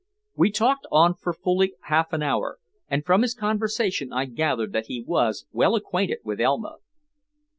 We 0.35 0.49
talked 0.49 0.87
on 0.91 1.13
for 1.13 1.31
fully 1.31 1.75
half 1.83 2.11
an 2.11 2.23
hour, 2.23 2.57
and 2.87 3.05
from 3.05 3.21
his 3.21 3.35
conversation 3.35 4.11
I 4.11 4.25
gathered 4.25 4.73
that 4.73 4.87
he 4.87 5.03
was 5.05 5.45
well 5.51 5.75
acquainted 5.75 6.21
with 6.23 6.41
Elma. 6.41 6.77